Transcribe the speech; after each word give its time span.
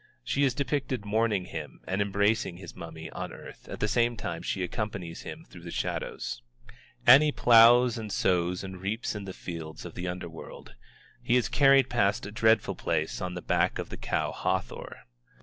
She 0.23 0.43
is 0.43 0.55
depicted 0.55 1.05
mourning 1.05 1.45
him 1.45 1.79
and 1.85 2.01
embracing 2.01 2.57
his 2.57 2.75
mummy 2.75 3.11
on 3.11 3.31
earth 3.31 3.69
at 3.69 3.79
the 3.79 3.87
same 3.87 4.17
time 4.17 4.41
she 4.41 4.63
accompanies 4.63 5.21
him 5.21 5.45
through 5.47 5.61
the 5.61 5.69
shadows. 5.69 6.41
Ani 7.05 7.31
ploughs 7.31 7.99
and 7.99 8.11
sows 8.11 8.63
and 8.63 8.81
reaps 8.81 9.13
in 9.13 9.25
the 9.25 9.31
fields 9.33 9.85
of 9.85 9.93
the 9.93 10.07
underworld. 10.07 10.73
He 11.21 11.35
is 11.35 11.47
carried 11.49 11.87
past 11.87 12.25
a 12.25 12.31
dreadful 12.31 12.73
place 12.73 13.21
on 13.21 13.35
the 13.35 13.43
back 13.43 13.77
of 13.77 13.89
the 13.89 13.95
cow 13.97 14.31
Hathor. 14.31 15.05